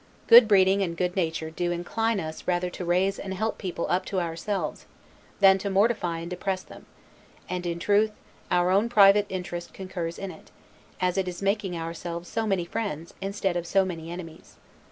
Good 0.25 0.47
breeding, 0.47 0.81
and 0.81 0.97
good 0.97 1.15
nature, 1.15 1.51
do 1.51 1.71
incline 1.71 2.19
us 2.19 2.47
rather 2.47 2.71
to 2.71 2.83
raise 2.83 3.19
and 3.19 3.35
help 3.35 3.59
people 3.59 3.85
up 3.87 4.03
to 4.05 4.19
ourselves, 4.19 4.87
than 5.41 5.59
to 5.59 5.69
mortify 5.69 6.17
and 6.17 6.27
depress 6.31 6.63
them, 6.63 6.87
and, 7.47 7.67
in 7.67 7.77
truth, 7.77 8.09
our 8.49 8.71
own 8.71 8.89
private 8.89 9.27
interest 9.29 9.75
concurs 9.75 10.17
in 10.17 10.31
it, 10.31 10.49
as 10.99 11.19
it 11.19 11.27
is 11.27 11.43
making 11.43 11.77
ourselves 11.77 12.27
so 12.27 12.47
many 12.47 12.65
friends, 12.65 13.13
instead 13.21 13.55
of 13.55 13.67
so 13.67 13.85
many 13.85 14.09
enemies. 14.09 14.55